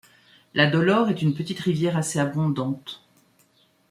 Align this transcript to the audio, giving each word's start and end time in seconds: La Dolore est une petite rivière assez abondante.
La 0.55 0.65
Dolore 0.65 1.11
est 1.11 1.21
une 1.21 1.35
petite 1.35 1.59
rivière 1.59 1.95
assez 1.95 2.17
abondante. 2.17 3.03